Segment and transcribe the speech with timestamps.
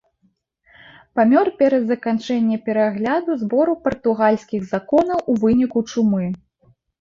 [1.17, 6.25] Памёр перад заканчэнне перагляду збору партугальскіх законаў у выніку чумы.